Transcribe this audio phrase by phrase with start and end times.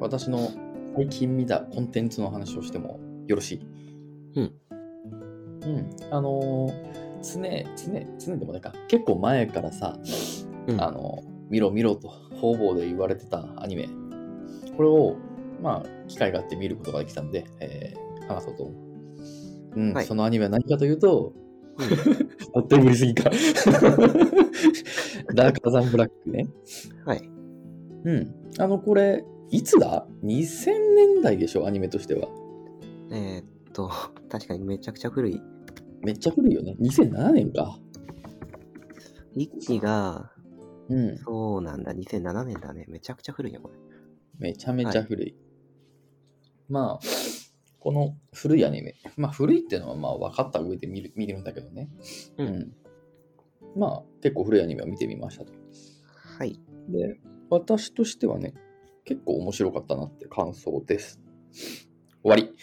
[0.00, 0.50] 私の
[0.96, 3.52] 最近見たコンテンツの話をしてもよろし
[4.34, 4.40] い？
[4.40, 4.54] うん。
[5.62, 5.90] うん。
[6.10, 7.42] あのー、常、
[7.76, 8.72] 常、常でもないか。
[8.88, 9.98] 結構前からさ、
[10.66, 12.08] うんあの見ろ見ろと
[12.40, 13.88] 方々で言われてたアニメ。
[14.76, 15.16] これを、
[15.60, 19.80] まあ、機会があって見ることができたんで、えー話そうと思う。
[19.80, 21.32] うん、はいそのアニメは何かというと、
[22.54, 23.30] あっという間にすぎか。
[25.34, 26.46] ダークアザンブラックね。
[27.04, 27.22] はい。
[28.04, 28.34] うん。
[28.58, 32.28] あの、これ、いつだ ?2000 年代でしょ、アニメとしては。
[33.10, 33.90] えーっと、
[34.30, 35.40] 確かにめちゃくちゃ古い。
[36.02, 36.76] めっちゃ古いよね。
[36.80, 37.78] 2007年か。
[39.34, 40.32] 一期が、
[40.88, 41.18] うん。
[41.18, 42.86] そうなんだ、2007年だね。
[42.88, 43.74] めちゃくちゃ古いね、これ。
[44.38, 45.36] めちゃめちゃ古い。
[46.68, 47.06] まあ、
[47.80, 48.94] この古いアニメ。
[49.16, 51.90] まあ、古いっていうのはまあ分かった上で見る見るんだけどね。
[52.38, 52.72] うん
[53.76, 55.52] まあ、結構古いアニメを見てみましたと。
[56.38, 56.60] はい。
[56.88, 57.20] で、
[57.50, 58.54] 私としてはね、
[59.04, 61.20] 結構面白かったなって感想です。
[62.22, 62.52] 終わり。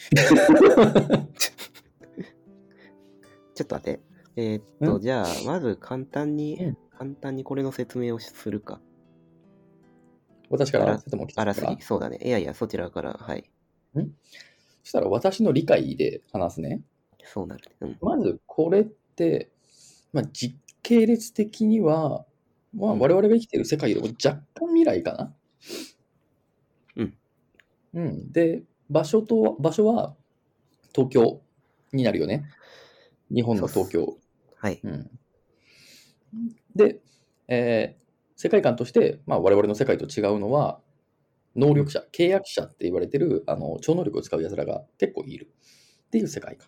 [3.55, 3.99] ちょっと待って。
[4.35, 5.01] えーっと、うん？
[5.01, 8.81] じゃあ、まず簡単に、うん簡単にこれの説明をするか。
[10.49, 11.51] 私から、あらそれとも北から？
[11.51, 11.79] あらすぎ。
[11.83, 12.17] そうだね。
[12.23, 13.51] いやいや、そちらから、はい。
[13.93, 14.01] そ
[14.83, 16.81] したら私の理解で話すね。
[17.23, 17.75] そうなるね。
[17.81, 17.97] うん。
[18.01, 19.51] まずこれって、
[20.11, 22.25] まあ、実系列的には、
[22.73, 25.35] まあ、うん我々が生きている世界よりも若干未来かな？
[28.01, 28.03] うん。
[28.05, 28.31] うん。
[28.31, 30.15] で、場所と、場所は
[30.95, 31.41] 東京
[31.93, 32.45] になるよね。
[33.33, 34.17] 日本の東京。
[34.57, 34.79] はい。
[34.83, 35.11] うん。
[36.75, 36.99] で、
[37.47, 38.07] えー
[38.39, 40.79] 世界観として、まあ、我々の世界と違うのは、
[41.55, 45.51] 能力者、契約者って言われてるあの超能力を使う奴らが結構いる
[46.07, 46.67] っていう世界観。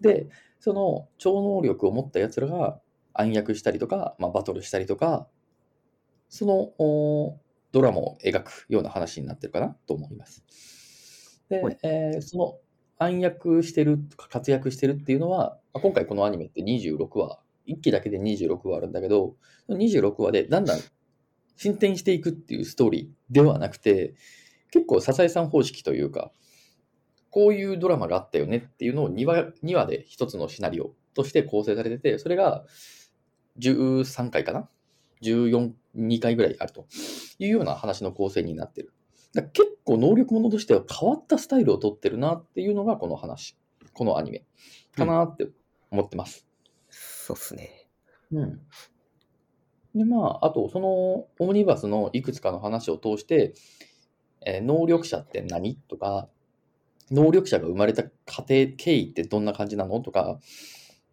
[0.00, 0.28] で、
[0.60, 2.80] その超能力を持った奴らが
[3.14, 5.28] 暗躍したりとか、まあ、バトルしたりとか、
[6.28, 7.38] そのお
[7.72, 10.44] ドラマを描くような話になってるかなと思います。
[11.48, 12.58] ではい、えーその
[12.98, 19.34] 暗躍してるとか活躍してるっていうのは、まあ今回このアニメって26話、1期だけで26話あるんだけど、
[19.66, 20.80] その26話でだんだん
[21.56, 24.14] 進展していくっていうストーリーではなくて、
[24.70, 26.32] 結構サザエさん方式というか、
[27.30, 32.64] こういうドラマがあったよねっていうのを2話 ,2 話で一つのシナリオとして構成されてて、それが
[33.58, 34.68] 13回かな
[35.22, 36.86] ?14、2回ぐらいあると
[37.38, 38.92] いうような話の構成になってる。
[39.34, 43.56] だ結構能力者としては変わったスタイルをとってるなっていうのがこの話、
[43.94, 44.44] このアニメ
[44.96, 45.48] かなって
[45.90, 46.46] 思ってます。
[46.90, 47.88] そうっすね。
[48.32, 48.60] うん。
[49.94, 50.88] で、まあ、あと、その
[51.38, 53.54] オムニバスのいくつかの話を通して、
[54.44, 56.28] えー能力者って何とか、
[57.10, 60.38] 能力者が生まれた過程、経緯ってどんな感じなのとか、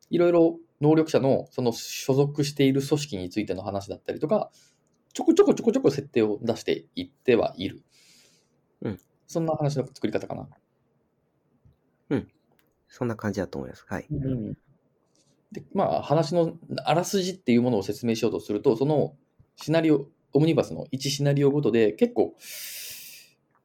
[0.09, 4.49] いろいろ能力者のその所属している組織についての話だったりとか、
[5.13, 7.81] ちょこちょこちょこちょこ設定を出していってはいる。
[8.81, 8.99] うん。
[9.27, 10.47] そんな話の作り方かな。
[12.89, 13.85] そんな感じだと思います。
[13.87, 14.05] はい。
[14.11, 14.57] うん
[15.51, 16.53] で、まあ、話の
[16.85, 19.15] あらすじっていうものを説明しようとすると、その
[19.55, 22.35] シナリオ、オムニバスの1シナリオごとで結構、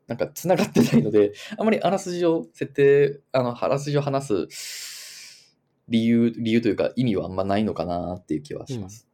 [0.06, 9.06] なんか繋がってないので、あまりあらすじを設定、あの、あらすじを話す理由、理由というか意味はあんまないのかなっていう気はします。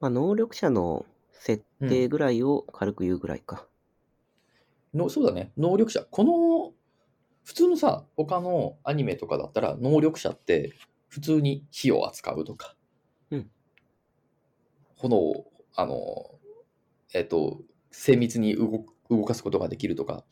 [0.00, 1.04] まあ、能力者の
[1.44, 3.66] 設定ぐらいを軽く言うぐらいか。
[4.94, 6.02] のそうだね、能力者。
[6.10, 6.72] この、
[7.44, 10.72] 普通のさ、他のアニメとかだったら、能力者って
[11.08, 12.74] 普通に火を扱うとか、
[13.30, 13.50] うん。
[14.96, 16.38] 炎を、あの、
[17.12, 17.60] えっ、と、
[17.90, 20.24] 精密に動く動かすことができるとか、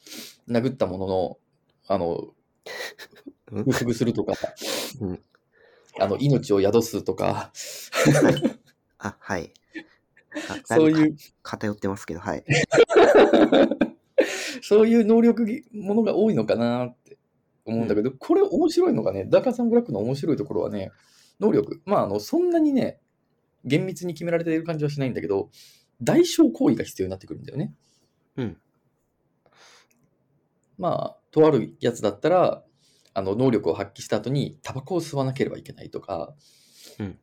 [0.48, 1.38] 殴ったものの、
[1.88, 2.28] あの、
[3.50, 3.64] うん。
[3.64, 4.32] ぐすぐするとか、
[4.98, 5.20] うん。
[6.00, 7.52] あの、命を宿すとか、
[8.96, 9.52] あ、はい。
[10.48, 11.08] あ そうい。
[11.08, 12.44] う、か偏ってますけど、はい。
[14.62, 17.18] そういう能力ものが多いのかなって
[17.64, 20.92] 思うんだけど、これ面白いのがね、ダーカサンブラックの面白いところはね、
[21.40, 23.00] 能力、まあ、あの、そんなにね、
[23.64, 25.50] 厳密に決められている感じはしないんだけど、
[26.00, 27.74] 代償行為が必要になってくるんだよね。
[28.36, 28.56] うん。
[30.78, 32.64] まあ、とあるやつだったら、
[33.14, 36.34] あの、能力を発揮した後に、タバコを吸わなければいけないとか、
[36.98, 37.18] うん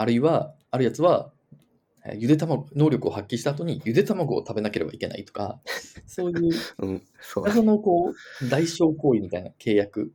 [0.00, 1.32] あるいは、あるやつは、
[2.04, 5.60] えーゆで卵、能力を発揮した後にゆで卵を食べなければいけないとか、
[6.06, 10.12] そういううん、そうのこう、代償行為みたいな契約。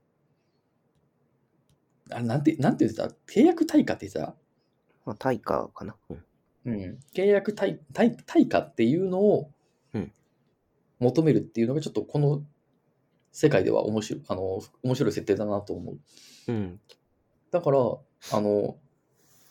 [2.10, 3.16] あれ、なんて、なんて言ってた？
[3.32, 4.36] 契約対価って言ってた？
[5.06, 5.96] まあ、対価かな。
[6.10, 6.24] うん。
[6.66, 7.00] うん。
[7.14, 9.52] 契約対対対価っていうのを
[9.94, 10.12] うん
[11.00, 12.46] 求めるっていうのがちょっとこの
[13.32, 16.00] 世界では面白い、あの、面白い設定だなと思う。
[16.48, 16.80] うん。
[17.52, 18.78] だから、あの、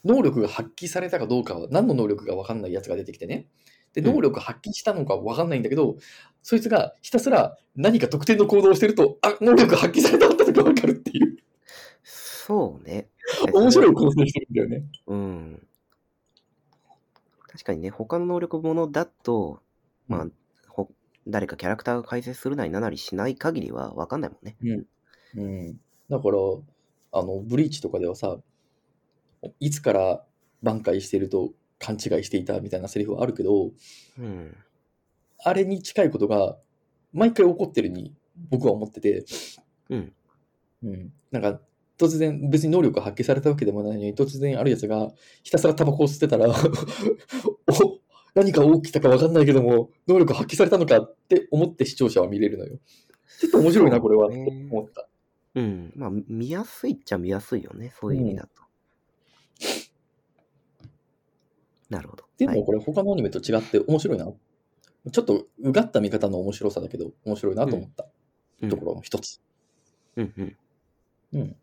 [0.04, 3.48] 能力が発揮されたかどうかは、何の能力が分かんないやつが出てきてね。
[3.94, 5.96] で、うん能力発揮したのか分かんないんだけど、
[6.42, 11.36] そいつがひたすら何か特定の行動をしてると、あ、能力発揮されたとか分かるっていう、
[12.02, 13.08] そうね。
[13.52, 14.84] 面白い構成してるんだよね。
[15.06, 15.66] うん。
[17.48, 19.60] 確かにね、他の能力ものだと、
[20.08, 20.32] まあ、う
[20.68, 20.90] ほ
[21.28, 24.56] 誰かキャラクターが解説するなりなんなりしない限りは分かんないもんね。
[25.36, 25.80] うん。
[26.08, 26.36] だから、
[27.12, 28.38] あの、ブリーチとかではさ、
[29.60, 30.24] いつから
[30.62, 33.70] 挽回してると勘違いしていたみたいなセリフはあるけど、
[34.18, 34.56] うん。
[35.44, 36.56] あれに近いことが
[37.12, 38.14] 毎回起こってるに
[38.50, 39.24] 僕は思ってて、
[39.90, 40.12] うん。
[40.84, 41.12] うん。
[41.30, 41.60] なんか、
[41.98, 45.10] 突然、別に能力が発揮されたわけでもないのに、突然あるやつが
[45.42, 46.54] ひたすらタバコを吸ってたら、 お
[48.34, 52.78] 何か起きたか分かんないけども、能力発揮されたのかって思って視聴者は見れるのよ。
[53.38, 55.08] ちょっと面白いな、これは、ね思った。
[55.54, 55.92] うん。
[55.94, 57.92] まあ、見やすいっちゃ見やすいよね。
[58.00, 58.61] そういう意味だと。
[61.92, 62.22] なるほど。
[62.22, 64.24] はいでもこれ他のアニメと違って面白いな。
[64.24, 68.06] ちょっとうがった見方の面白さだけど、面白いなと思った
[68.62, 69.40] うんところの一つ。
[70.16, 70.56] うんうん。
[71.34, 71.56] うん。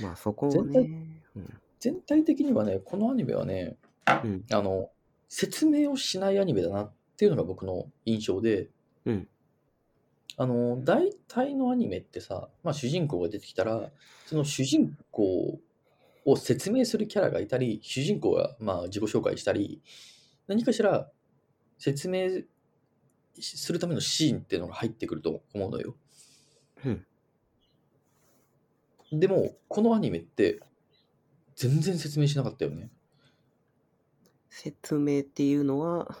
[0.00, 1.22] まあ、そこを全体ね。
[1.36, 1.60] うん。
[1.78, 3.76] 全体的にはね、このアニメはね、
[4.24, 4.44] うん。
[4.50, 4.90] あの、
[5.28, 8.68] 説明をしないアニメだなっていうのが僕の印象で、
[9.04, 9.28] うん
[10.36, 13.90] あの、大体のアニメってさ、まあ主人公が出てきたら、
[14.24, 15.58] その主人公
[16.24, 19.82] を説明するキャラがいたり、主人公がまあ自己紹介したり、
[20.46, 21.10] 何かしら
[21.78, 22.28] 説明
[23.38, 25.96] するためのシーンっていうのが入ってくると思うのよ。
[26.84, 27.06] うん。
[29.12, 30.60] でも、このアニメって
[31.56, 32.90] 全然説明しなかったよね。
[34.48, 36.16] 説明っていうのは、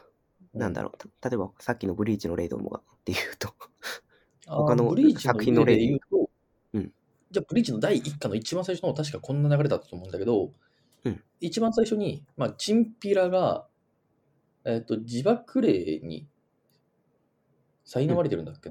[0.54, 0.98] なんだろう。
[1.20, 3.54] た例えば、さっきのブリーチのレイドモがっていうと。
[4.46, 6.00] 他の作品の例でで言う
[7.30, 10.52] じゃあブリーチの第1巻の一番最初の確かこんな流れだったと思うんだけど、
[11.04, 11.22] うん。
[11.40, 13.66] 一番最初に、まあ、チンピラが、
[14.64, 16.28] えっと自爆霊に
[17.86, 18.70] 苛まれてるんだっけ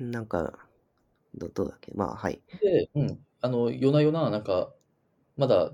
[0.00, 0.58] な、なんか、
[1.34, 1.92] どどうだっけ？
[1.94, 2.40] まあ、はい。
[2.62, 4.72] で、うん、あの夜な夜ななんか
[5.36, 5.70] まだ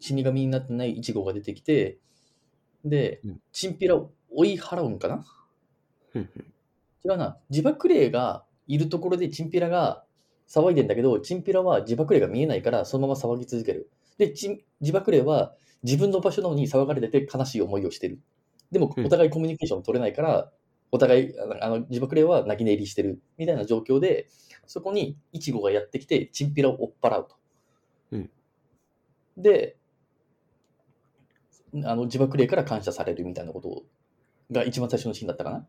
[0.00, 1.98] 死神になってないイチゴが出てきて
[2.84, 3.40] で、うん。
[3.52, 5.24] チンピラを追い払うんかな？
[6.14, 7.10] うんうん。
[7.10, 10.03] 違うな、自爆霊がいるところでチンピラが
[10.48, 13.90] 騒いでんだけど、チンピラは自爆霊が見えないから、そのまま騒ぎ続ける。
[14.18, 14.32] で、
[14.80, 18.20] 自爆霊は自分の場所なのに騒がれてて悲しい思いをしてる。
[18.70, 20.50] でも、うんお互いコミュニケーション取れないから、
[20.90, 24.28] お互い、あの自爆霊は泣き寝入りしてるみたいな状況で、
[24.66, 27.36] そこにイチゴがやってきて、チンピラを追っ払うと。
[28.12, 28.30] うん
[29.36, 29.76] で、
[31.84, 33.82] あの自爆霊から感謝されるみたいなこと
[34.52, 35.66] が一番最初のシーンだったかな。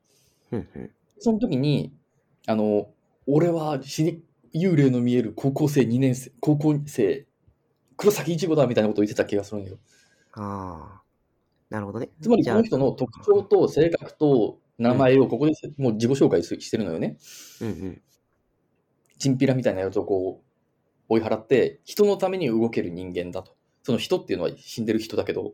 [0.52, 1.94] うんうんその時に、
[2.46, 2.90] あの、
[3.26, 4.22] 俺は死に
[4.56, 7.28] 幽霊の見える高校生2年生、高校生、
[7.98, 9.78] 黒崎一護だみたいなことを言ってた気がするんよ。
[10.34, 11.02] ああ。
[11.70, 12.10] なるほどね。
[12.22, 17.18] つまりこの人の特徴と性格と名前をここでもう自己紹介すしてるのよね。
[17.62, 18.02] うんうん。
[19.18, 20.46] チンピラみたいなやつをこう
[21.10, 23.56] 追い払って、人のために動ける人間だと。
[23.84, 25.52] その人っていうのは死んでる人だけど、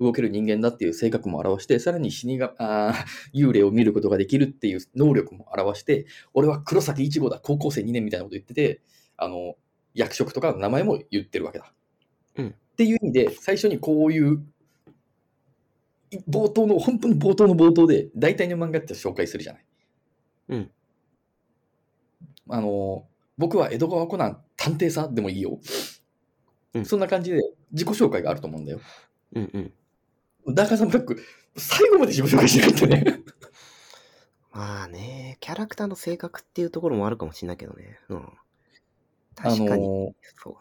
[0.00, 2.94] 動ける人間だっていう性格も表して、さらに死神あー
[3.34, 8.80] 幽霊を見ることができるっていう能力も表して、俺は黒崎一護だ、高校生2年みたいなこと言ってて、
[9.16, 9.56] あの、
[9.94, 11.72] 役職とか名前も言ってるわけだ。
[12.36, 14.46] うんっていう意味で、最初にこういう、
[16.12, 19.64] い冒頭の、本当に冒頭の冒頭で、大体の漫画って紹介するじゃない。
[20.50, 20.70] うん。
[22.48, 25.58] あの、僕は江戸川コナン探偵さでもいいよ。
[26.74, 27.40] うんそんな感じで
[27.72, 28.80] 自己紹介があると思うんだよ。
[29.34, 29.72] うんうん。
[30.54, 31.22] ダーカさんブラック、
[31.56, 33.22] 最後まで自己紹介しなかったね。
[34.52, 37.98] まあね、キャラクターの性格っていうところもあるかもしれないけどね。
[38.08, 38.18] うん。
[38.18, 38.32] あ
[39.36, 39.88] 確かに。
[39.88, 40.54] の、そう。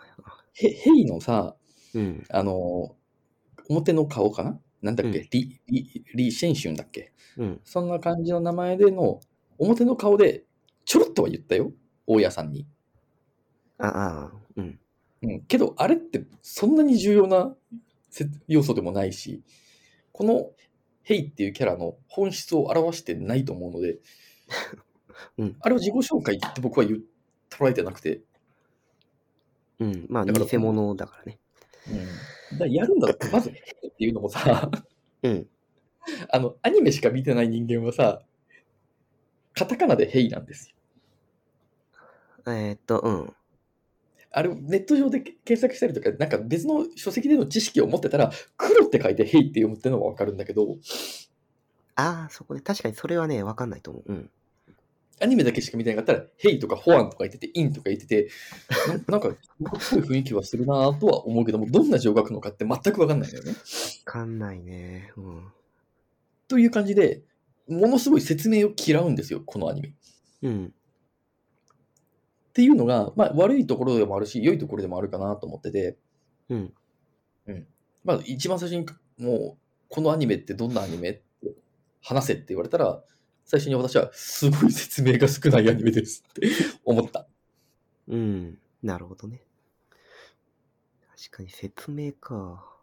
[0.53, 1.55] ヘヘイのさ、
[1.95, 2.23] うん。
[2.29, 2.95] あの、
[3.69, 4.59] 表の顔かな？
[4.81, 7.11] なんだっけ、うんリ、リ、リ・シェンシュンだっけ？
[7.37, 7.61] うん。
[7.63, 9.19] そんな感じの名前での、
[9.57, 10.43] 表の顔で、
[10.85, 11.71] ちょろっとは言ったよ。
[12.05, 12.67] 大家さんに。
[13.79, 14.79] ああ、うん。
[15.23, 15.41] うん。
[15.45, 17.55] けど、あれってそんなに重要な
[18.09, 19.43] せ要素でもないし、
[20.17, 20.49] この
[21.03, 23.99] ヘイっていうキャラの本質を表してないと思うので、
[25.37, 27.03] うんあれを自己紹介って僕は言う
[27.51, 28.21] 捉えてなくて、
[29.79, 30.07] うん。
[30.09, 31.37] まあ、偽物だからね。
[32.51, 34.71] うんだやるんだったら、まず、ヘイっていうのもさ、
[35.21, 35.47] うん。
[36.33, 38.23] あの、アニメしか見てない人間はさ、
[39.53, 40.75] カタカナでヘイなんですよ。
[42.47, 43.35] えーっと、うん。
[44.31, 50.77] あれ、ネット上で検索したりとか、なんか別の書籍での知識を持ってたら、黒って書いてヘイって読むっていうのはわかるんだけど、
[51.95, 54.13] ああ、そこで、確かにそれはね、わかんないと思う。
[54.13, 54.29] うん。
[55.19, 58.29] アニメだけしか見てなかったら、ヘイとかフォアンとか言ってて、インとか言ってて、
[59.07, 59.35] な なんか、
[59.79, 63.51] すごい雰囲気はするなとは思うけども、どんな字を書くのかって全くわかんないんだよね。
[63.51, 63.55] わ
[64.05, 65.11] かんないね。
[65.17, 65.43] うん。
[66.47, 67.23] という感じで、
[67.67, 69.89] ものすごい説明を嫌うんですよ、このアニメ。
[69.89, 69.91] っ
[70.43, 70.73] うん。
[72.57, 75.95] ていうのが、まあ、悪いところでもあるし、良いところでもあるかなと思ってて、
[76.49, 76.73] うん。
[78.03, 78.87] まあ、一番最初に、
[79.23, 79.57] もう、
[79.89, 81.21] このアニメってどんなアニメって
[82.01, 83.03] 話せって言われたら、
[83.45, 86.49] 最初に私は、すごい説明が少ないアニメですって
[86.83, 87.27] 思った。
[88.07, 88.57] うん。
[88.81, 89.43] なるほどね。
[91.15, 92.75] 確かに説明か。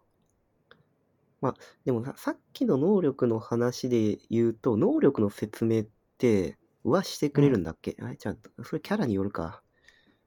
[1.41, 1.55] まあ、
[1.85, 9.64] でもささっきの能力の話で言うと、能力の説明って、はしてくれるんだっけ、あれちゃんと、それキャラによるか。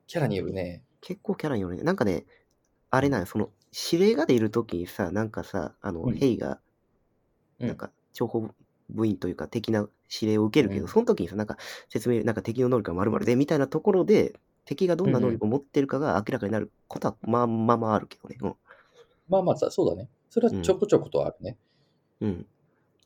[0.07, 0.83] キャラによるね。
[1.01, 1.83] 結構キャラによるね。
[1.83, 2.25] なんかね、
[2.89, 3.49] あれなその、
[3.91, 6.59] 指令が出るときにさ、なんかさ、あの、うんヘイが、
[7.59, 8.49] うんなんか、情報
[8.89, 11.57] 部員というか、的な指令を受けるけど、うんその時にさ、なんか、
[11.89, 18.37] 説明、なんか敵の能力が〇〇で、みたいなところで、敵がどんな能力を持ってるかが明らかになることは、まあまあまああるけどね。
[19.29, 20.09] まあまあさ、そうだね。
[20.29, 21.57] それはちょこちょことあるね。
[22.21, 22.29] うん。
[22.29, 22.45] うん。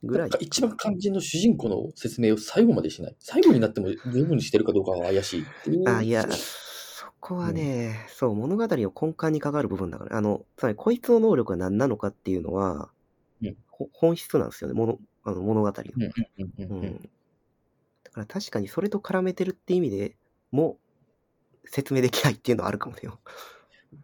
[0.04, 0.40] ぐらいなんか。
[0.42, 3.16] 一番肝心の主人公の説明を最後までしない。
[3.20, 5.90] 最後になっても十分にしてるかどうかは怪しいっていう。
[5.90, 6.71] あ、いや、そ
[7.22, 12.90] こはね、そう、物語の根幹に関わる部分だから、あの、つまり、こいつの能力が何なのかっていうのは、
[13.42, 15.74] うんほ本質なんですよね、物あの物語の。
[16.38, 17.10] うんうん
[18.04, 20.18] だから確かにそれと絡めてるって意味で
[20.52, 20.80] も
[21.66, 23.04] 説明できないっていうのはあるかもね。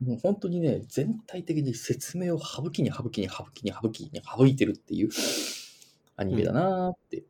[0.02, 5.10] もう本当にね、全体的に説明を省きに省きに省きに省きに省いてるっていう
[6.16, 7.26] アニメだなーって。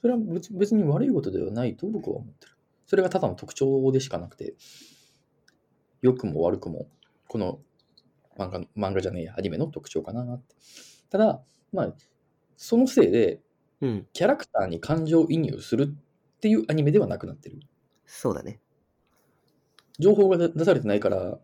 [0.00, 2.52] それは別別に悪いことではないと僕は思ってる。
[2.86, 4.54] それがただの特徴でしかなくて、
[6.02, 6.88] 良くも悪くも、
[7.28, 7.60] この
[8.38, 8.60] 漫画
[8.90, 10.54] 漫画じゃねえや、アニメの特徴かなって。
[11.10, 11.94] ただ、まあ、
[12.56, 13.40] そのせいで、
[13.80, 17.60] うん、キャラクターに感情移入するっていうアニメではなくなってる。
[18.06, 18.60] そうだね。
[19.98, 21.38] 情報が出されてないから、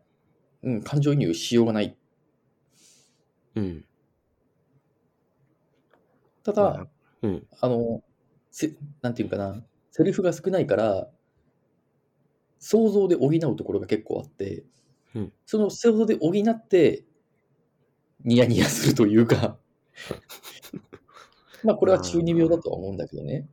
[0.63, 1.97] うん、感情移入しようがない。
[3.55, 3.85] うん。
[6.43, 6.87] ただ、まあ
[7.23, 7.47] うん。
[7.61, 8.03] あの、
[8.51, 11.09] せなんていうかな、セリフが少ないから、
[12.63, 14.65] 想像で補うところが結構あって、
[15.17, 17.05] うんその想像で補って、
[18.25, 19.59] ニヤニヤするというか、
[21.65, 23.49] まあこれは中二病だとは思うんだけどね。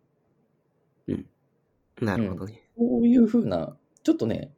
[2.00, 2.70] なるほどね。
[2.78, 4.54] こういうふうな、ちょっとね、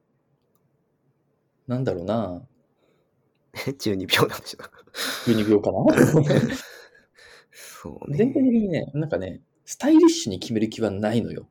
[1.67, 2.45] なんだろうな、
[3.79, 4.59] 中二病なんでしょ。
[5.25, 5.85] 中二病かな？
[7.51, 8.17] そうね。
[8.17, 11.47] 全体的にね、なんかね、スタイリッシュに決める気はないのよ。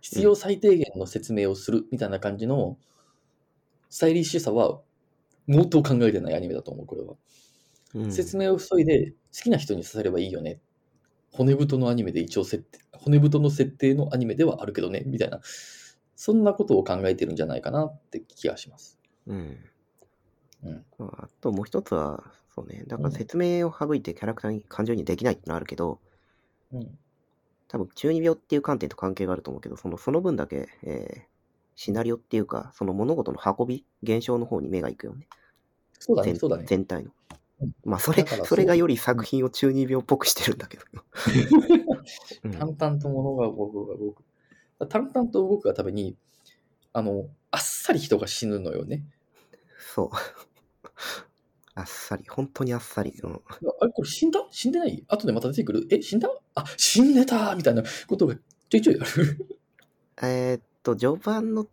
[0.00, 2.78] 必要最低限の説明をするみたいな感じの、
[3.90, 4.80] スタイリッシュさは、
[5.48, 7.14] 毛頭考えてないアニメだと思う、これは。
[7.94, 10.60] うん説明を急いで、好きな人に刺さればいいよね。
[11.32, 15.40] 骨太のアニメで一応設定、骨太の設定のアニメではあるけどね、みたいな。
[16.16, 18.98] そんなことを考えてるんじゃないかなって気がします。
[19.26, 19.58] うん。
[20.64, 22.84] うんまああともう一つは、そうね。
[22.86, 26.00] だからうん説明を省いてキャラクターに感情にできないってのはあるけど、
[26.72, 26.98] うん。
[27.68, 31.36] 多分中二病っていう観点と関係があると思うけど、そのその分だけ、えー
[31.76, 35.28] シナリオっていうか、その物事の運び、現象の方に目が行くよね。
[35.98, 36.64] そうだね、全そうだね。
[36.66, 37.10] 全体の
[37.60, 37.72] うん。
[37.84, 40.84] まあ、それそうそれがより作品を中二病っぽくしてるんだけど。
[42.44, 44.24] うん淡々と物が動くが動く。
[44.88, 46.16] 淡々と動くがために、
[46.94, 49.04] あの、あっさり人が死ぬのよね。
[49.94, 50.10] そう。
[51.76, 53.12] あっさり、本当にあっさり。
[53.22, 54.40] うん、あれ、これ死んだ？
[54.50, 55.04] 死んでない？
[55.08, 55.86] 後でまた出てくる？
[55.90, 56.28] え、死んだ？
[56.54, 59.58] あ、死んでたみたいなことがちょいちょいある。
[60.22, 61.68] えーっと、序盤の、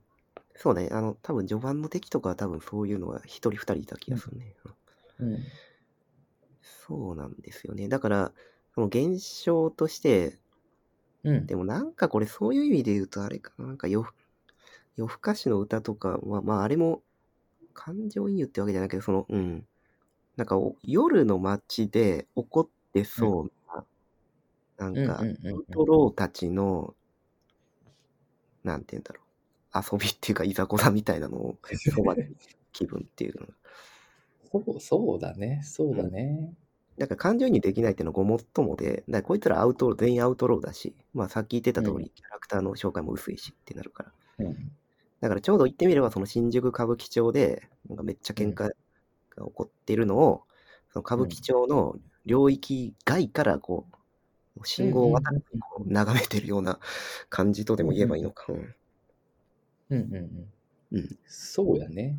[0.56, 4.54] そうね、あの、多分序盤の敵とかは多分そういうのが一人二人いた気がするね。
[5.20, 5.40] うんうん。
[6.86, 7.88] そうなんですよね。
[7.88, 8.34] だから、
[8.76, 10.38] その現象として、
[11.24, 11.46] うん。
[11.46, 14.10] でもなんかこれそういう意味で言うとあれかな、なんか夜
[14.98, 17.02] 夜更かしの歌とかは、まああれも
[17.74, 19.66] 感情移入ってわけじゃないけど、その、うん。
[20.36, 23.52] なんかお夜の街で起こってそう
[24.80, 26.96] な、なんか、うんうんうんうんトローたちの、
[28.64, 29.24] なんて言うんだろう。
[29.76, 31.58] 遊びっていうか、いざこざみたいなのを、
[31.96, 32.32] そばで
[32.72, 33.48] 気分っていうの。
[34.52, 36.54] そうそうだね、そうだね。
[36.98, 44.14] だから感情移入できないっていうのがごもっともで、だこいつらアウトロー、全員アウトローだし、まあさっき言ってた通り、うんキャラクターの紹介も薄いしってなるから。
[44.46, 44.72] うん。
[45.22, 48.70] だからちょうど言ってみれば、その新宿歌舞伎町で、なんかめっちゃ喧嘩
[49.36, 50.44] が起こってるのを、
[50.92, 53.88] その歌舞伎町の領域外からこ
[54.58, 56.80] う、信号を渡ってこう眺めてるような
[57.30, 58.46] 感じとでも言えばいいのか。
[58.50, 58.76] うん
[59.90, 60.54] うんうんうん。
[60.92, 62.18] うんそうやね。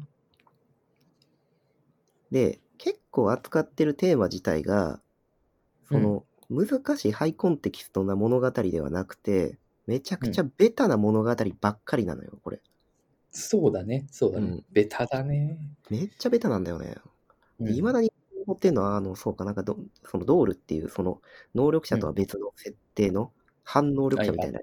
[2.31, 5.01] で、結構扱ってるテーマ自体が、
[5.85, 12.63] その、難しいハイコンテキストな物語ではなくて、めちゃくちゃベタな物語ばっかりなのよ、これ。
[13.35, 14.07] そうだね。
[14.11, 14.47] そうだね。
[14.47, 15.59] うんベタだね。
[15.91, 16.95] めっちゃベタなんだよね。
[17.61, 18.13] うんいまだに
[18.47, 21.21] 持ってるのは、あの、そうかなんかど、そのドールっていう、その、
[21.55, 24.61] 能力者とは別の設定の反能力者みたいな、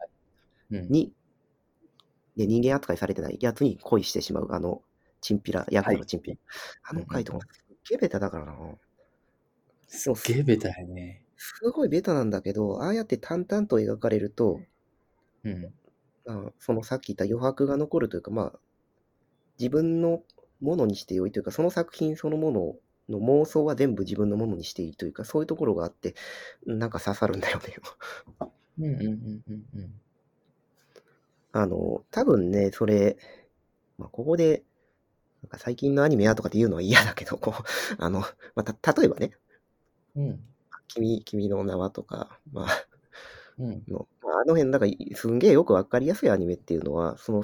[0.71, 1.11] うんに、
[2.37, 4.81] で、人間扱いされてないやつに恋してしまう、あの、
[5.19, 6.37] チンピラ、ヤクザのチンピラ。
[6.83, 8.55] あの回とか、すっげえベタだからな。
[9.87, 11.25] すっげえベタやね。
[11.37, 14.59] すごいベタなんだけど、ああやって淡々と描かれると、
[15.43, 15.73] うん。
[16.27, 18.59] あそのさっき言った余白が残るというか、まあ、
[19.59, 20.23] 自分の
[20.61, 22.75] ものにしてよいというか、その作品そのもの
[23.09, 26.15] の妄想は全部自分のものにしていいというか、そういうところがあって、
[26.65, 27.75] なんか刺さるんだよね。
[28.79, 30.01] うんうんうんうんうん。
[31.53, 33.17] あの、多分ね、それ、
[33.97, 34.63] まあ、ここで、
[35.43, 37.63] なんか最近のアニメやとかって言うのは嫌だけど、こう、
[37.99, 39.33] あの、まあ、た、例えばね、
[40.15, 40.39] うん。
[40.89, 42.87] 君、君の名はとか、まあ、
[43.57, 43.83] うん。
[43.87, 47.43] の、まああの辺、なんか、すんげえよくわかりやすいアニメっていうのは、その、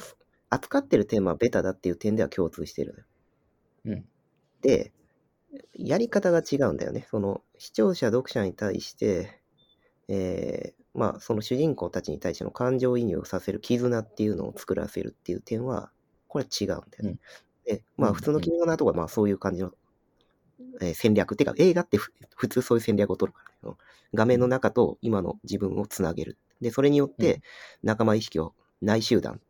[0.50, 3.06] 扱ってるテーマはベタだっていう点では共通してるのよ。
[3.86, 4.06] うん。
[4.62, 4.94] で、
[5.74, 7.08] やり方が違うんだよね。
[7.10, 9.41] その、視聴者、読者に対して、
[10.08, 15.91] えーまあ、その主人公たちに対しての感情移入をさせる絆っていうのを作らせるっていう点は、
[16.27, 17.10] これは違うんだよね。
[17.12, 17.20] うん
[17.67, 19.74] で、まあ、うん普通の君の名とか、まあ、そういう感じの、
[20.82, 21.34] えー戦略。
[21.34, 23.75] っていうか、映画ってふ普通そういう戦略を取るから、ね、
[24.13, 26.38] 画面の中と今の自分をつなげる。
[26.61, 27.41] で、それによっうんて、
[27.83, 29.41] 仲間意識を内集団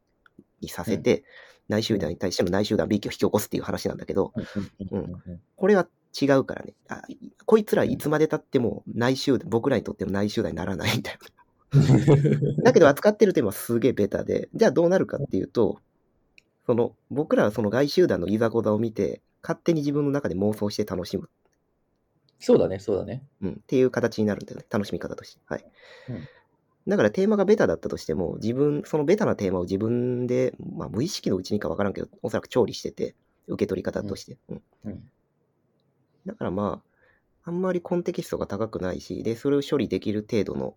[0.62, 1.24] にさせて、
[1.68, 4.34] 内集団に対しての内集団 B 期を引き起こすっていう話なんだけど、
[4.92, 5.22] うん
[5.56, 5.88] これは
[6.20, 6.74] 違うからね。
[6.88, 7.04] あ
[7.46, 11.28] こいつらいつまで経っても内集団、僕らにとっての内集団にならないみたいな。
[12.64, 15.80] だけど扱ってるテーマはすげえベタで、じゃあどうなるかっていうと、
[16.66, 21.30] その僕らはその外集団のいざこざを見て、勝手に自分の中で妄想して楽しむ、
[22.40, 23.24] そうだね、そうだね。
[23.42, 24.66] うん、っていう形になるんだよね。
[24.70, 25.42] 楽しみ方として。
[25.46, 25.66] はい。
[26.10, 26.28] うん
[26.88, 33.16] だからテーマがベタだったとしても、自分、そのベタなテーマを自分で、まあ無意識のうちにかわからんけど、おそらく調理してて、
[33.48, 34.38] 受け取り方として。
[34.50, 35.12] うんうん。
[36.26, 36.82] だからま
[37.44, 40.76] あ、あんまりコンテキストが高くないし、で、それを処理できる程度の、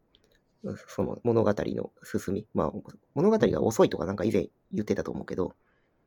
[0.64, 2.46] うその物語の進み。
[2.54, 2.72] まあ、
[3.14, 5.54] 物語が遅いとかなんか以前言ってたと思うけど、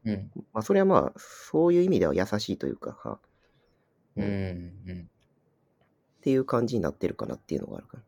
[0.05, 0.31] うん。
[0.53, 3.19] まあ、それはまあ、そういう意味では優しいというか、は
[4.17, 4.23] うん。
[4.25, 4.27] う
[4.93, 5.09] ん。
[6.19, 8.03] っていう感じになってるかなっていうのがあるかな。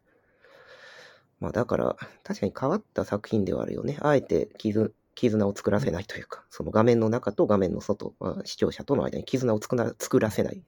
[1.39, 3.97] まあ、だから、確かに変わった作品ではあるよね。
[4.01, 10.61] あえて絆絆を作らせないというか、その画面の中と画面の外、まあ視聴者との間に絆を作ら作らせない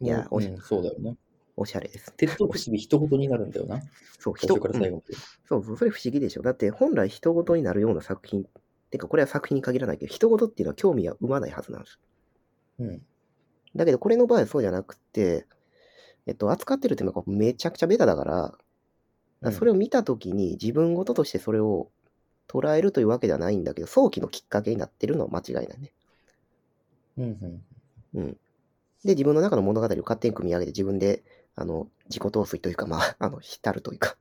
[0.00, 1.16] いやおしもううん、そうだよね。
[1.56, 2.12] おしゃれです。
[2.16, 3.80] 鉄道不思議一言になるんだよな。
[4.18, 5.14] そう、最初から最後まで。
[5.48, 6.42] そうそう、それ不思議でしょ。
[6.42, 8.46] だって本来人事になるような作品、
[8.90, 11.98] てかこれは作品に限らないけど、人事っていうのは興味は生まないはずなんです。
[12.78, 13.02] うん。
[13.74, 15.46] だけどこれの場合はそうじゃなくて、
[16.26, 21.88] えっと、扱ってるテーマがめちゃくちゃベタだから、それを見たときに自分事としてそれを
[22.48, 25.92] 捉えるというわけではないんだけど、早期のきっかけになってるのは間違いないね。
[27.18, 27.24] うん。
[28.14, 28.20] うん。
[28.20, 28.36] うん。
[29.04, 31.22] で、自分の中の物語を勝手に組み上げて自分で、
[31.54, 34.16] あの、自己陶酔というか、まあ、あの、浸るというか、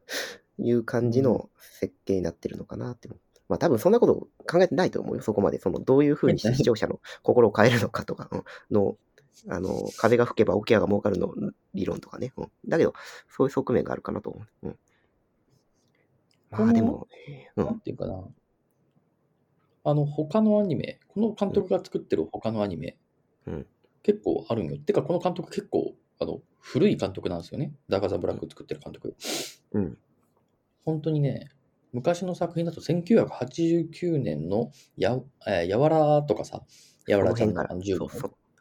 [0.60, 3.10] いう感じの設計になってるのかなって。
[3.48, 5.60] まあ多分そんなこと考えてないと思うよ、そこまで。
[5.60, 8.98] その、どういうふうにして視聴者の心を変えるのかとか、うんの、
[9.50, 11.34] あの、風が吹けば桶屋が儲かるの
[11.74, 12.34] 理論とかね。
[12.38, 12.52] うん。
[12.68, 12.94] だけど、
[13.30, 14.68] そういう側面があるかなと思う。
[14.68, 14.80] うん。
[16.52, 17.08] まあでも、
[17.56, 17.80] うなんん。
[17.80, 18.24] ていうかな。
[19.84, 22.98] あの、他のアニメ、この監督が作ってる他のアニメ、
[23.48, 23.68] うん
[24.04, 24.78] 結構あるんよ。
[24.78, 27.74] てか、この監督結構、あの、古い監督なんですよね。
[27.90, 29.16] ダーカザ・ブラック作ってる監督。
[29.72, 29.98] うん。
[30.84, 31.50] 本当にね、
[31.92, 35.18] 昔の作品だと1989年のや、
[35.48, 36.62] えーやわらとかさ、
[37.08, 37.82] やわらちゃんのあの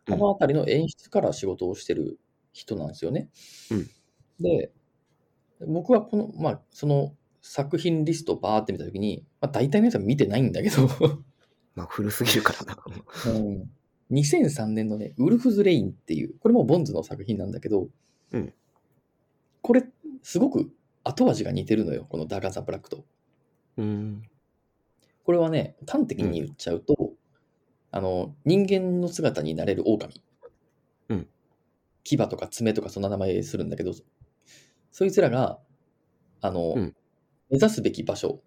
[0.07, 0.17] 銃のそうそう。
[0.17, 2.19] うんあのあたりの演出から仕事をしてる
[2.53, 3.29] 人なんですよね。
[3.71, 3.91] うん
[4.41, 4.73] で、
[5.67, 10.89] 僕はこの、まあ、その作品リストをバーって見たときに、まあ、大体のやつは見てないんだけど、
[11.75, 12.85] まあ古すぎるからな。
[13.33, 13.71] うん
[14.11, 17.89] 2003年のね、ウルフズ・レインっていう、これもボンズの作品なんだけど、
[18.33, 18.53] うん
[19.63, 19.83] これ、
[20.23, 20.71] すごく
[21.05, 23.07] 後味が似てるのよ、このダーガザ・ブラックと。
[23.79, 24.23] うん。
[25.25, 27.14] これはね、端的に言っちゃうと、
[27.97, 30.21] あの、人間の姿になれる狼。
[31.11, 31.29] うん。
[32.03, 33.93] 牙とか爪とかそんな名前するんだけど、
[34.91, 35.61] そいつらが、
[36.41, 36.97] あの、うん。
[37.51, 38.43] 目指すべき場所、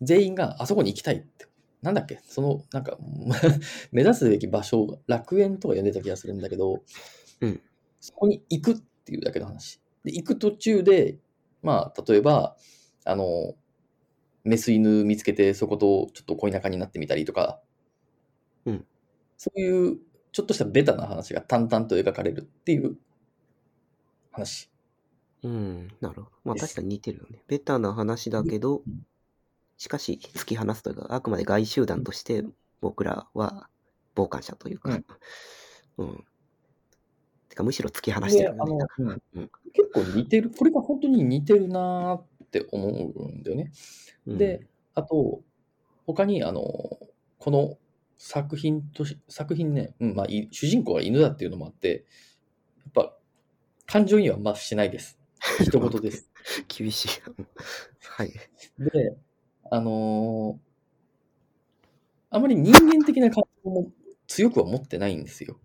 [0.00, 1.48] 全員があそこに行きたいって。
[1.82, 2.96] なんだっけ、その、なんか、
[3.92, 6.82] 目指すべき場所が楽園とか呼んでた気がするんだけど、
[7.42, 7.60] うん。
[8.00, 9.82] そこに行くっていうだけの話。
[10.02, 11.18] で、行く途中で、
[11.60, 12.56] まあ、例えば、
[13.04, 13.54] あの、
[14.44, 17.60] メス犬見つけて、そことちょっと恋仲になってみたりとか、
[18.66, 18.84] うん
[19.38, 19.98] そういう、
[20.32, 22.98] ちょっとしたベタな話が淡々と描かれるっていう
[24.32, 24.68] 話。
[25.44, 26.28] うん、なるほど。
[26.44, 27.42] まあ確かに似てるよね。
[27.46, 29.06] ベタな話だけどうん、
[29.76, 32.44] しかし突き放すというか、あくまで外集団として
[32.80, 33.68] 僕らは
[34.16, 34.98] 傍観者というか、
[35.98, 36.24] うん。
[37.48, 38.86] てかむしろ突き放してるよね。
[38.98, 43.70] うんうん結構似てる、これが本当に似てるなーって思うんだよね。
[44.26, 45.42] うんで、あと、
[46.06, 46.62] 他に、あの、
[47.38, 47.78] この
[48.18, 52.06] 作品とし、作品ね、うんまあ、い主人公が犬だっていうのもあって、
[52.84, 53.16] やっぱ、
[53.86, 55.18] 感情にはまあしないです。
[55.62, 56.30] 一言です。
[56.68, 57.08] 厳しい。
[58.02, 58.32] はい。
[58.78, 59.16] で、
[59.70, 60.68] あのー
[62.30, 63.90] あまり人間的な感情も
[64.26, 65.58] 強くは持ってないんですよ。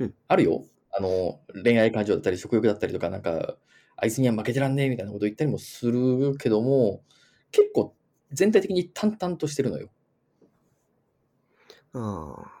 [0.00, 0.64] うんあるよ。
[0.92, 3.58] あの恋愛感情だったり、食欲だったりとか、なんか、
[3.96, 7.02] あいつには負けてらんねえみたいなこと言ったりもするけども、
[7.52, 7.96] 結構
[8.32, 9.90] 全体的に淡々としてるのよ。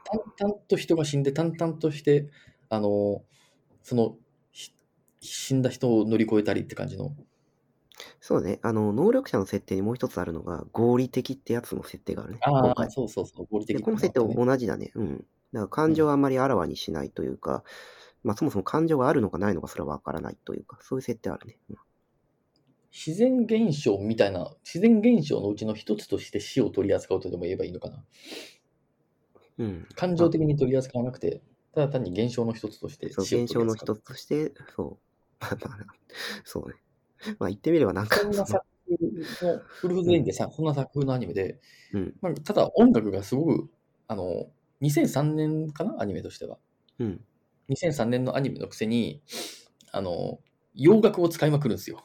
[0.04, 2.30] 淡々と人が死んで、淡々として、
[2.68, 3.24] あの、
[3.82, 4.18] その、
[4.52, 4.72] ひ
[5.20, 7.16] 死んだ人を乗り越えたりって感じの。
[8.20, 8.58] そうね。
[8.62, 12.46] あの、能力者の設定にもう一つあるのが、合理的ってやつの設定があるね。
[12.54, 12.90] 今ああ、回。
[12.90, 14.92] そうそうそう、合理的でこの設定も同じだね。
[14.94, 15.18] うん。
[15.18, 17.64] だから感情はあんまりあらわにしないというか、
[18.24, 21.58] まあそもそも感情があるのかないのかすらわからないというか、そういう設定あるね。
[21.70, 21.76] うん
[22.90, 28.04] 自然現象みたいな、自然現象のうちの一つとして死を取り扱うとでも言えばいいのかな。
[29.58, 29.88] うん。
[29.94, 31.42] 感情的に取り扱わなくて、
[31.74, 35.12] ただ単に現象の一つとして現象の一つとして、そう。
[36.44, 36.74] そうね。
[37.38, 41.60] まあ言ってみればなんか、そんな作風の、フルフ全員でさ、そんな作風のアニメで、
[41.92, 42.14] うん。
[42.20, 43.70] まあ、ただ音楽がすごく、
[44.08, 46.00] あの、2003年かな？
[46.00, 46.58] アニメとしては。
[46.98, 47.24] うん。
[47.68, 49.22] 2003年のアニメのくせに、
[49.92, 50.40] あの、
[50.74, 52.04] 洋楽を使いまくるんですよ。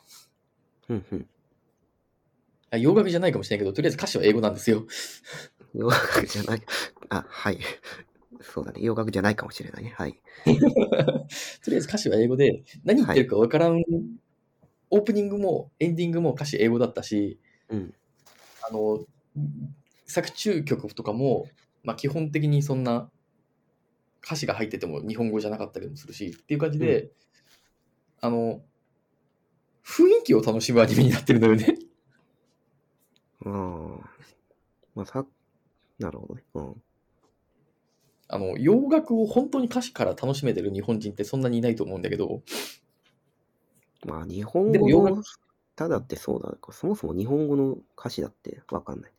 [0.89, 1.05] うん。
[1.11, 1.27] うん。
[2.69, 4.85] あ洋楽じゃないかもしれないけど、とりあえず歌詞は英語なんですよ。
[5.73, 6.61] 洋楽じゃない。
[7.09, 7.59] あ、はい。
[8.41, 8.81] そうだね。
[8.81, 9.93] 洋楽じゃないかもしれないね。
[9.95, 10.19] はい。
[10.45, 13.83] とりあえず歌詞は英語で、何言ってるかわからん、
[14.89, 17.39] オープニングもエンディングも歌詞英語だったし、
[17.69, 17.93] うん。
[18.69, 19.05] あの、
[20.05, 21.47] 作中曲とかも、
[21.83, 23.09] まあ、基本的にそんな
[24.23, 27.11] 歌詞が入ってても日本語じゃなかったりもするしっていう感じで、
[28.19, 28.61] あの、
[29.85, 31.77] 雰囲気を楽しむアニメになってるのよね。
[33.45, 34.09] ああ。
[34.95, 35.25] まあさ、
[35.99, 36.43] なるほどね。
[36.55, 36.81] うん。
[38.29, 42.41] あの、洋楽を本当に歌詞から楽しめてる日本人ってそんなにいないと思うんだけど、
[44.05, 45.23] まあ日本語でも洋の、
[45.75, 46.55] ただってそうだ。
[46.71, 49.11] そもそも日本語の歌詞だってわかんない。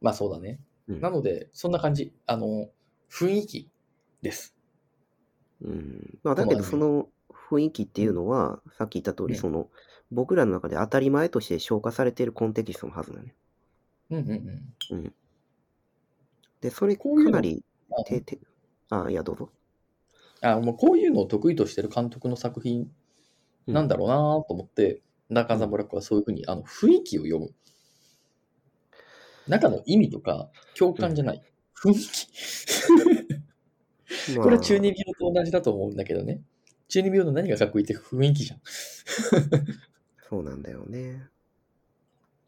[0.00, 0.60] まあそうだね。
[0.88, 1.00] うん。
[1.00, 2.12] なので、そんな感じ。
[2.26, 2.70] あの、
[3.10, 3.70] 雰囲気
[4.22, 4.56] です。
[5.62, 6.18] うん。
[6.22, 7.08] まあだけどその
[7.50, 9.68] 雰囲気っていうのは、さっき言った通り、うんその、
[10.10, 13.34] 僕らの中で当たり前として消化されているコンテキストのはずだね。
[14.10, 15.14] うんうんうん。
[16.60, 17.69] で、それかこういうのなり、あ
[18.04, 18.38] てて、
[18.90, 19.50] あ、いや、どうぞ。
[20.42, 22.90] あもうこういうのを得意としてる監督の作品
[23.66, 27.50] うんなんだろうなと思って、中澤ブラックはそういうふうにあの雰囲気を読む。
[29.46, 31.42] 中の意味とか共感じゃない。
[31.76, 32.26] 雰囲気。
[34.34, 36.42] まあこれは中二病と同じだと思うんだけどね。
[36.88, 38.60] 中二病の何がかっこいいって雰囲気じゃん。
[40.28, 41.28] そうなんだよね。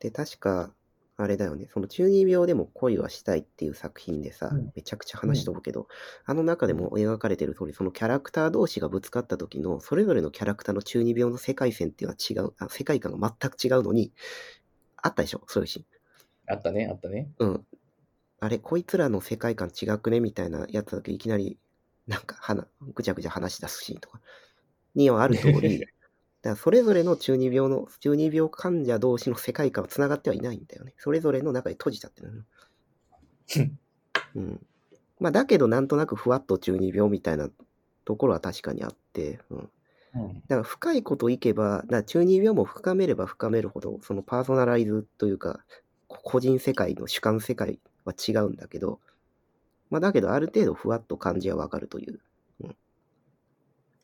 [0.01, 0.75] で、確か、
[1.23, 5.89] あれだよね、その中二病でも恋はしたいっていう作品でさ、うんめちゃくちゃ話飛ぶけど、
[6.25, 14.13] あの中でも描かれてる通り、そのキャラクター同士がぶつかった時の、それぞれのキャラクターの中二病の世界線っていうのは違う、あ世界観が全く違うのに、
[14.97, 15.87] あったでしょ、そういうシーン。
[16.49, 17.31] あったね、あったね。
[17.39, 17.67] うん。
[18.41, 20.21] あれ、こいつらの世界観違くね？
[20.21, 21.59] みたいなやつだけいきなり、
[22.09, 24.21] なんか、はな、ぐちゃぐちゃ話し出すシーンとか、
[24.95, 25.85] にはある通り、
[26.43, 30.95] だからそれぞれの中二病の、中二病患者同士の世界観は繋がってはいないんだよね。
[30.99, 32.43] それぞれの中で閉じちゃってるの。
[34.37, 34.67] うん。
[35.21, 37.49] まあ、だけどなんとなくふわっと中二病みたいな
[38.05, 39.59] ところは確かにあって、うん。
[39.59, 39.71] うん
[40.15, 45.65] だから深いこといけば、だ中二病も深めれば深めるほど、そのパーソナライズというか、
[46.07, 49.01] こ個人世界の主観世界は違うんだけど、
[49.89, 52.21] まあだけどある程度ふわっと感じはわかるという。
[52.61, 52.77] うん。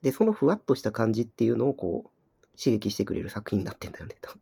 [0.01, 2.11] で、そのふわっとした感じっていうのをこう、
[2.59, 4.17] 刺激してくれる作品になってんだよね。
[4.21, 4.41] 多分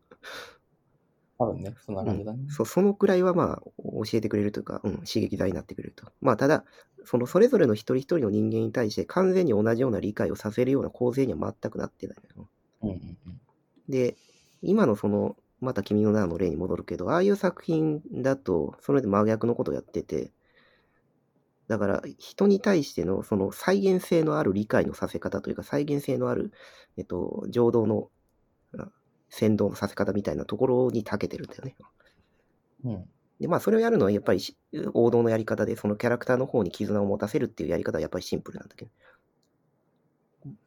[1.39, 2.39] 多分ね、そんな感じだね。
[2.49, 6.07] そそのくらいはまあ教えてくれるというか、うん、刺激剤になってくれると。
[6.21, 6.65] まあただ、
[7.05, 12.49] そのそれぞれの一人一人の人間に対して完全に同じような理解をさせるような構成には全くなってないのよ。
[12.83, 13.41] うんうんうん。
[13.89, 14.17] で、
[14.63, 20.33] 今のその、また君の名の例に戻るけど、ああいう作品だと、それで真逆のことをやってて、
[21.69, 26.53] だから人に対してのその再現性のある理解のさせ方というか、再現性のある、
[26.97, 28.09] えっと、情動の
[28.79, 28.89] あ
[29.29, 31.77] 先導のさせ方みたいなところに長けてるんだよね。
[32.85, 33.05] うん。
[33.41, 34.57] で、まあ、それをやるのはやっぱりし
[34.95, 38.91] 王道のやり方で、そのキャラクターの方に絆を持たせるっていうやり方はやっぱりシンプルなんだけど。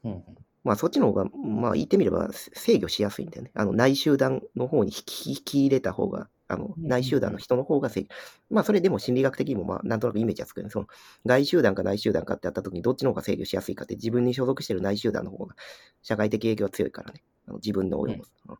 [0.03, 0.23] うん。
[0.63, 3.51] まあ、そっちの方が、まあ、言ってみればせ制御しやすいんだよね。
[3.53, 8.07] あの、内集団の方に引き入れた方が、あの、うん内集団の人の方が制御。
[8.49, 10.69] まあ、それでも心理学的にも、まあ、なんとなくイメージはつくよね。
[10.69, 10.87] その、
[11.25, 15.55] 外集団か内集団かってやった時に、どっちの方が制御しやすいかって、自分に所属してる内集団の方が、
[16.01, 17.23] 社会的影響が強いからね。
[17.47, 18.31] あの自分の及ぼす。
[18.49, 18.57] うん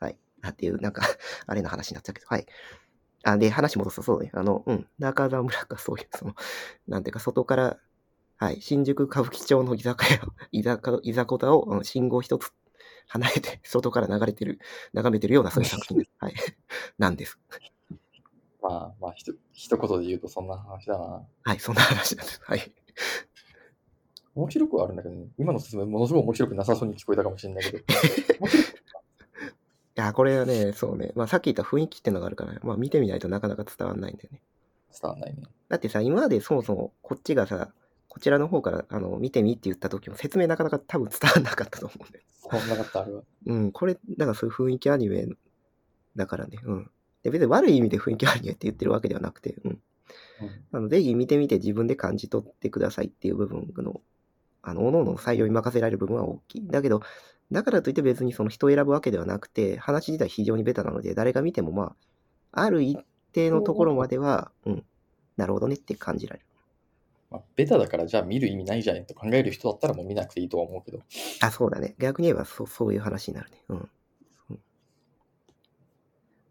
[0.00, 0.16] はい。
[0.42, 1.02] あっていう、なんか、
[1.46, 2.46] あれの話になっちゃうけど、はい。
[3.24, 4.30] あ、で、話戻すと、そうね。
[4.32, 4.86] あの、うん。
[4.98, 6.34] 中澤村がそういう、その、
[6.86, 7.78] なんていうか、外から、
[8.40, 8.62] はい。
[8.62, 10.20] 新宿歌舞伎町の居酒屋、
[10.52, 12.52] 居酒居酒屋をうん信号一つ
[13.08, 14.60] 離れて、 外から流れてる、
[14.92, 16.10] 眺めてるようなそういう作品です。
[16.18, 16.34] はい。
[16.98, 17.38] なんです。
[18.62, 21.26] まあ、まあ、ひと一言で言うとそんな話だな。
[21.42, 21.58] はい。
[21.58, 22.40] そんな話なんです。
[22.42, 22.72] はい。
[24.34, 25.26] 面白くはあるんだけどね。
[25.38, 27.78] 今の説明ものすごい面白くなさそうに聞こえたかもしれないけど。
[27.78, 27.82] い
[29.94, 31.12] や、これはね、そうね。
[31.14, 34.40] まあ、さっき言った雰囲気ってのがあるから、まあ、見てみないとなかなか伝わんないんだよね。
[35.00, 35.42] 伝わんないね。
[35.68, 37.72] だってさ、今までそもそもこっちがさ、
[38.18, 42.24] こちらの方からあの見てみって言った時も説明なかなか多分伝わんなかったと思うんだよ。
[42.50, 43.22] そんなかった、あれは。
[43.46, 45.28] うん、これ、だからそういう雰囲気アニメ
[46.16, 46.58] だからね。
[46.64, 46.90] うん。
[47.22, 49.70] で別に悪い意味で雰囲気アニメって言ってるわけではなくて、うん。
[49.70, 49.80] うん
[50.72, 54.00] あのぜひ見てみて自分で感じ取ってくださいっていう部分の、
[54.62, 56.66] あの、各々の採用に任せられる部分は大きい。
[56.66, 57.02] だけど、
[57.52, 61.94] だからといって別にその人を選ぶわけではなくて、話自体非常にベタなので、誰が見てもま
[62.50, 62.98] あ、ある一
[63.32, 64.84] 定のところまでは、うん、
[65.36, 66.48] なるほどねって感じられる。
[67.30, 71.02] まあ、ベタだからじゃあ見る意味ないじゃんと考える人だったらもう見なくていいとは思うけど。
[71.40, 71.94] あ、そうだね。
[71.98, 73.62] 逆に言えばそうそういう話になるね。
[73.68, 73.90] うん。
[74.50, 74.60] うん、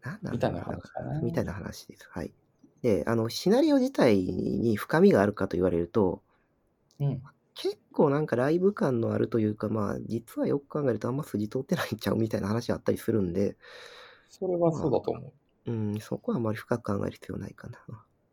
[0.02, 1.20] なんだろうみたいな話かな。
[1.20, 2.08] みたいな話です。
[2.10, 2.32] はい。
[2.82, 6.22] で、あの、シナリオ自体に深みがあるかと言われると、
[7.00, 7.22] うん。
[7.54, 13.56] 結構なんかライブ感のあるというか、まあ、実はよく考えるとあんま筋通ってないんちゃうみたいな話あったりするんで、
[14.28, 15.32] それはそうだと思
[15.66, 17.78] うん、そこはあまり深く考える必要ないかな。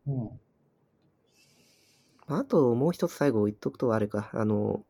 [0.07, 0.11] う。
[0.11, 0.39] う
[2.29, 2.33] ん。
[2.33, 4.85] あと、もう一つ最後言っとくとあれか、あの、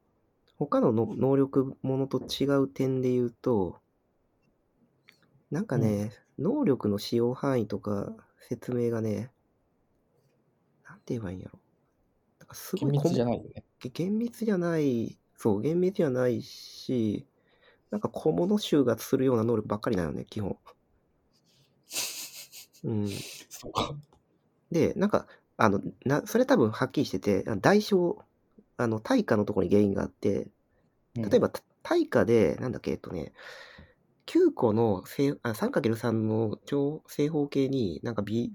[0.57, 3.79] 他のの能力ものと違う点で言うと、
[5.51, 9.31] なんかね、能力の使用範囲とか説明がね、
[10.87, 11.59] なんて言えばいいんやろ。
[12.39, 13.63] なんかすごい厳密じゃ細ないよね。
[13.93, 17.27] 厳密じゃない、そう、厳密じゃないし、
[17.91, 20.57] なんか小物集がするような能力ばっかりなのね、基本。
[22.83, 23.07] うん。
[23.49, 23.95] そうか。
[24.71, 28.17] で、なんか、あの、な、それ多分はっきりしてて、あ代償、
[28.77, 30.47] あの、対価のところに原因があって、
[31.15, 33.31] 例えば、た対価で、なんだっけ、えっとね、
[34.25, 38.51] 9個の正あ 3×3 の長正方形に、なんかビ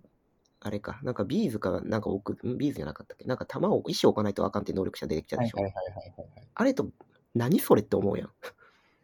[0.60, 5.62] あれか、なんかビーズかなんか置く、んビーズじゃなかったっけなんか弾を、石を置かないとあかんって能力者出てきちゃうでしょ。
[5.62, 6.48] はいはいはいはいはいはい。
[6.54, 6.90] あれと、
[7.34, 8.30] 何それって思うやん。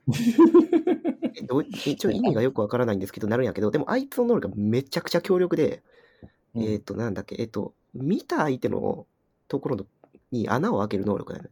[1.34, 5.82] えどう一応意味がよくわからないんですけど、なるんやけど、でもあいつの能力がめちゃくちゃ強力で、
[6.54, 9.06] うんえっ、と、なんだっけ、えっ、と、見た相手の
[9.48, 9.86] ところの
[10.32, 11.50] に穴を開ける能力だよね。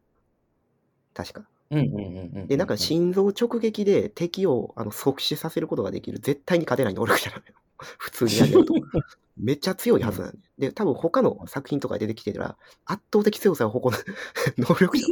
[1.14, 1.46] 確か。
[1.70, 2.46] うんうんうんうん。
[2.46, 7.54] で、なんか心臓直撃で敵をあの即死させることができる、絶対に勝てない能力者なのよ。
[7.98, 8.74] 普通にやると。
[9.37, 10.68] めっちゃ強いはずなんで。
[10.68, 14.04] で、多分他の作品とかで出てきてたら、圧倒的強さを誇る
[14.59, 15.07] 能力者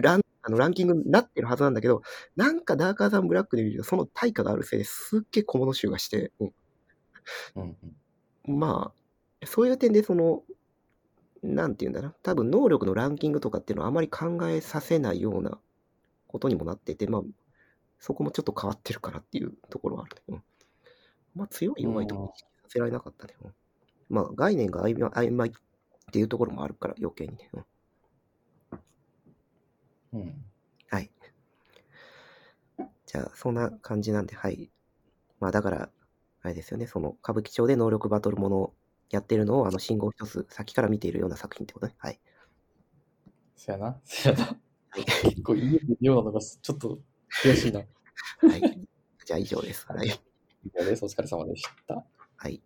[0.00, 2.02] ランあのランキングになってるはずなんだけど、
[2.34, 6.52] なんかダーカーザンブラックで見ると、その対価があるせいですっげえ小物集がして、うん
[7.56, 7.76] うん
[8.48, 8.92] うんま
[9.42, 10.42] あ、そういう点で、その、
[11.42, 15.58] なんていうんだな、多分能力のランキングとかっていうのはあまり考えさせないような
[16.28, 17.22] ことにもなってて、まあ、
[17.98, 20.22] そこもちょっと変わってるかなっていうところはあるね。
[20.28, 20.42] うん
[21.34, 23.34] まあ、強い弱いとか意識させられなかったね。
[23.44, 23.54] うん
[24.10, 25.52] まあ、概念が曖昧曖昧っ
[26.12, 27.50] ていうところもあるから、余計にね。
[27.54, 27.64] うん
[30.12, 30.44] うん。
[30.90, 31.10] はい。
[33.06, 34.70] じゃあ、そんな感じなんで、はい。
[35.40, 35.90] まあ、だから、
[36.42, 38.74] あれですよね、その、歌舞伎町で能力バトルものを
[39.12, 41.94] やってるのを、あの、信号一つ先から見ているような作品ってことね。
[41.98, 42.20] はい。
[43.56, 44.00] そやな。
[44.04, 44.44] そやな。
[44.44, 45.04] はい。
[45.04, 46.98] 結構いいようなのがちょっと
[47.44, 47.80] 悔しいな。
[47.80, 48.88] はい、
[49.24, 49.86] じゃあ、以上です。
[49.86, 50.08] はい。
[50.08, 51.04] 以上です。
[51.04, 52.04] お疲れ様でした。
[52.36, 52.62] はい。